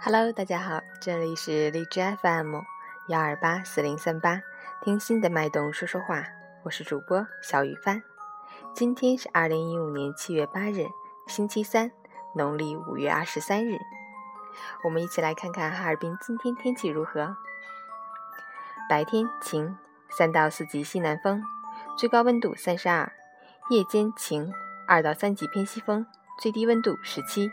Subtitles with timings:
[0.00, 2.56] Hello，大家好，这里是荔枝 FM
[3.08, 4.42] 幺二八四零三八，
[4.82, 6.24] 听心的脉动说说话，
[6.64, 8.02] 我是主播小雨帆。
[8.74, 10.86] 今天是二零一五年七月八日，
[11.28, 11.92] 星期三，
[12.34, 13.78] 农历五月二十三日。
[14.82, 17.36] 我们一起来看看哈尔滨今天天气如何。
[18.86, 19.76] 白天晴，
[20.10, 21.42] 三到四级西南风，
[21.96, 23.10] 最高温度三十二；
[23.70, 24.52] 夜间晴，
[24.86, 26.06] 二到三级偏西风，
[26.38, 27.50] 最低温度十七。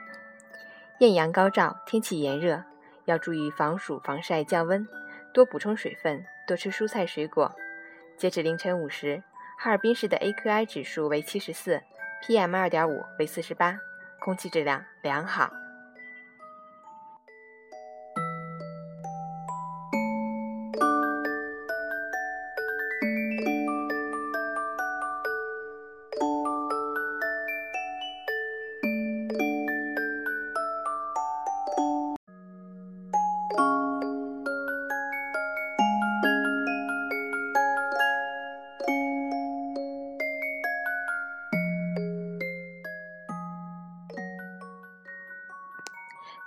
[0.99, 2.61] 艳阳高照，天气炎热，
[3.05, 4.85] 要注意防暑防晒降温，
[5.33, 7.55] 多补充水分，多吃蔬菜水果。
[8.17, 9.23] 截止凌晨五时，
[9.57, 11.81] 哈尔滨市的 AQI 指数为七十四
[12.27, 13.79] ，PM 二点五为四十八，
[14.19, 15.49] 空气质量良好。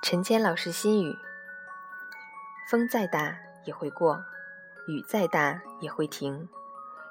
[0.05, 1.19] 陈谦老师心语：
[2.69, 4.23] 风再大也会过，
[4.87, 6.47] 雨再大也会停，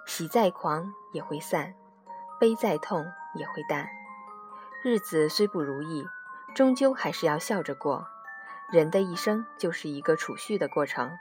[0.05, 1.73] 喜再狂也会散，
[2.39, 3.89] 悲再痛也会淡。
[4.83, 6.05] 日子虽不如意，
[6.53, 8.07] 终究还是要笑着过。
[8.71, 11.17] 人的一生就是一个储蓄的过程，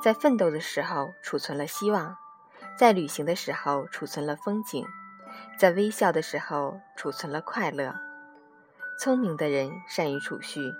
[0.00, 2.16] 在奋斗的时候储存了希望，
[2.78, 4.86] 在旅行的时候储存了风景，
[5.58, 7.94] 在微笑的时候储存了快乐。
[8.98, 10.72] 聪明的人善于储蓄。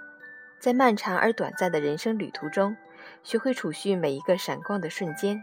[0.63, 2.77] 在漫长而短暂的人生旅途中，
[3.25, 5.43] 学会储蓄每一个闪光的瞬间，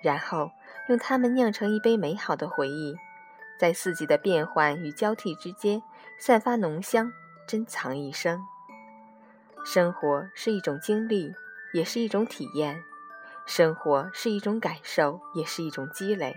[0.00, 0.52] 然后
[0.88, 2.94] 用它们酿成一杯美好的回忆，
[3.58, 5.82] 在四季的变换与交替之间
[6.20, 7.12] 散发浓香，
[7.48, 8.40] 珍藏一生。
[9.64, 11.34] 生活是一种经历，
[11.72, 12.76] 也是一种体验；
[13.46, 16.36] 生活是一种感受，也是一种积累。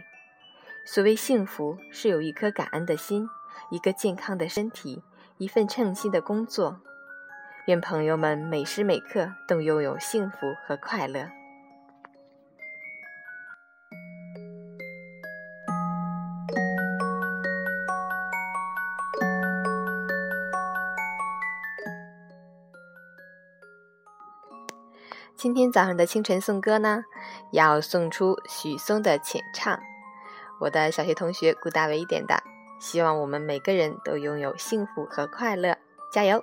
[0.85, 3.29] 所谓幸福，是有一颗感恩的心，
[3.69, 5.03] 一个健康的身体，
[5.37, 6.79] 一份称心的工作。
[7.67, 11.27] 愿朋友们每时每刻都拥有幸福和快乐。
[25.35, 27.03] 今天早上的清晨颂歌呢，
[27.51, 29.77] 要送出许嵩的浅唱，
[30.61, 32.41] 我的小学同学顾大伟点的，
[32.79, 35.77] 希望我们每个人都拥有幸福和快乐，
[36.13, 36.41] 加油！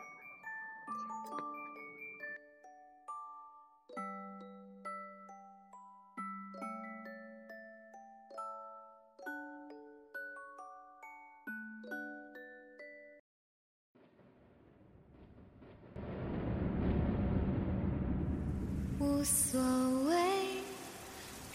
[19.24, 19.58] 无所
[20.06, 20.14] 谓，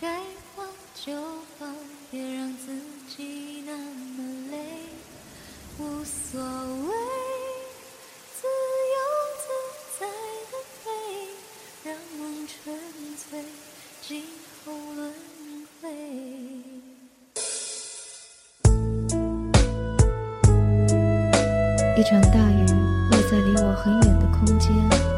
[0.02, 0.22] 该
[0.56, 0.66] 放
[0.96, 1.14] 就
[1.60, 1.72] 放，
[2.10, 2.76] 别让自
[3.16, 4.58] 己那么累。
[5.78, 6.96] 无所谓，
[8.34, 8.48] 自
[8.96, 8.98] 由
[9.38, 9.46] 自
[10.00, 10.08] 在
[10.50, 10.90] 的飞，
[11.84, 12.76] 让梦纯
[13.16, 13.46] 粹，
[14.02, 14.24] 今
[14.66, 15.14] 后轮
[15.80, 15.92] 回。
[21.96, 22.66] 一场大雨
[23.12, 25.09] 落在离我很远的空间。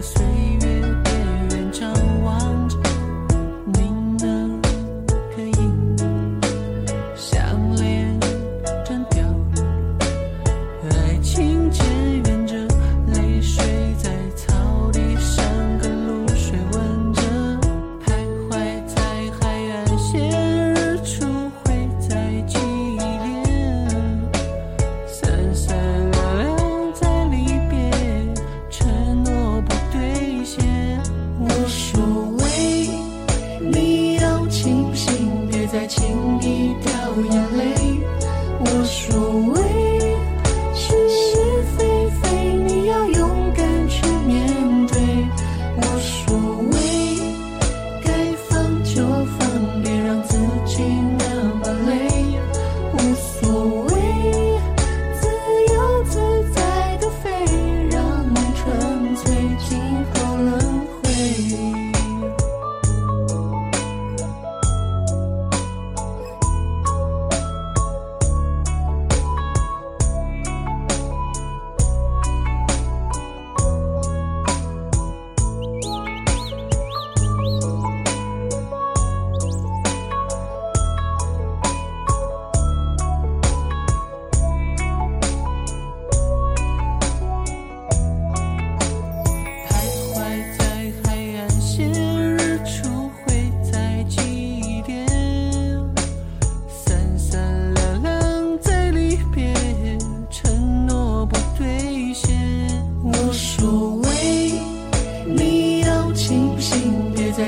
[0.00, 0.39] 好的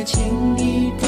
[0.04, 1.01] 请你。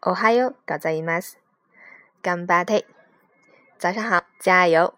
[0.00, 2.84] 哦哈哟，搞在 imas，gambate，
[3.76, 4.94] 早上好，加油，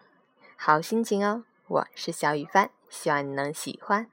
[0.57, 1.45] 好心情哦。
[1.69, 4.07] 我是小雨帆，希望你能喜欢。